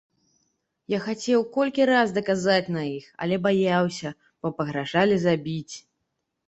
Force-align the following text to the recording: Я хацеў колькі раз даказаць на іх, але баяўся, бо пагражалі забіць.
Я 0.93 0.99
хацеў 1.07 1.43
колькі 1.59 1.85
раз 1.91 2.13
даказаць 2.17 2.73
на 2.77 2.83
іх, 2.97 3.05
але 3.27 3.35
баяўся, 3.45 4.09
бо 4.43 4.47
пагражалі 4.63 5.15
забіць. 5.29 5.75